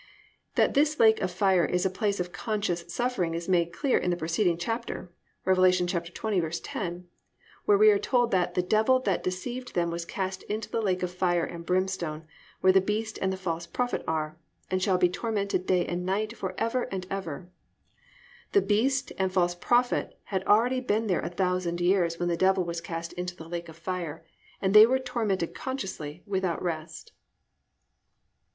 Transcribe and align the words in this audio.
That 0.55 0.73
this 0.73 0.99
lake 0.99 1.21
of 1.21 1.29
fire 1.29 1.63
is 1.63 1.85
a 1.85 1.89
place 1.91 2.19
of 2.19 2.31
conscious 2.31 2.83
suffering 2.87 3.35
is 3.35 3.47
made 3.47 3.71
clear 3.71 3.99
in 3.99 4.09
the 4.09 4.17
preceding 4.17 4.57
chapter, 4.57 5.11
Rev. 5.45 5.57
20:10, 5.59 7.03
where 7.65 7.77
we 7.77 7.91
are 7.91 7.99
told 7.99 8.31
that 8.31 8.55
"the 8.55 8.63
devil 8.63 8.99
that 9.01 9.23
deceived 9.23 9.75
them 9.75 9.91
was 9.91 10.05
cast 10.05 10.41
into 10.49 10.71
the 10.71 10.81
lake 10.81 11.03
of 11.03 11.11
fire 11.13 11.43
and 11.43 11.67
brimstone, 11.67 12.25
where 12.61 12.73
the 12.73 12.81
beast 12.81 13.19
and 13.21 13.31
the 13.31 13.37
false 13.37 13.67
prophet 13.67 14.03
are, 14.07 14.39
and 14.71 14.81
shall 14.81 14.97
be 14.97 15.07
tormented 15.07 15.67
day 15.67 15.85
and 15.85 16.03
night 16.03 16.35
for 16.35 16.55
ever 16.59 16.85
and 16.91 17.05
ever." 17.11 17.51
The 18.53 18.63
beast 18.63 19.11
and 19.19 19.31
false 19.31 19.53
prophet 19.53 20.17
had 20.23 20.43
already 20.47 20.79
been 20.79 21.05
there 21.05 21.21
a 21.21 21.29
thousand 21.29 21.79
years 21.79 22.17
when 22.17 22.27
the 22.27 22.35
devil 22.35 22.63
was 22.63 22.81
cast 22.81 23.13
into 23.13 23.35
the 23.35 23.47
lake 23.47 23.69
of 23.69 23.77
fire, 23.77 24.25
and 24.63 24.73
they 24.73 24.87
were 24.87 24.97
tormented 24.97 25.53
consciously, 25.53 26.23
without 26.25 26.59
rest. 26.59 27.11